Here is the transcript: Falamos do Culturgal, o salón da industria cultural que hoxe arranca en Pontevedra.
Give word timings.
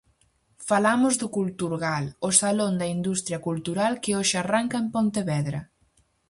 Falamos 0.69 1.13
do 1.21 1.27
Culturgal, 1.37 2.05
o 2.27 2.29
salón 2.41 2.73
da 2.81 2.87
industria 2.97 3.39
cultural 3.47 3.93
que 4.03 4.15
hoxe 4.17 4.35
arranca 4.39 4.75
en 4.83 4.87
Pontevedra. 4.95 5.59